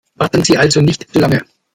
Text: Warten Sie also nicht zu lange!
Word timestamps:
Warten 0.15 0.43
Sie 0.43 0.57
also 0.57 0.81
nicht 0.81 1.13
zu 1.13 1.19
lange! 1.19 1.43